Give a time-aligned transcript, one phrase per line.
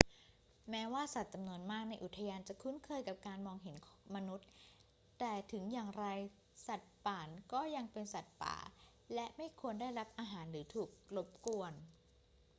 [0.69, 3.75] แม้ว่าสัตว์จำนวนมากในอุทยานจะคุ้นเคยกับการมองเห็น
[4.15, 4.47] มนุษย์
[5.19, 6.05] แต่ถึงอย่างไร
[6.67, 8.57] สัตว์ป่านก็ยังเป็นสัตว์ป่า
[9.13, 11.73] และไม่ควรได้รับอาหารหรือถูกรบกวน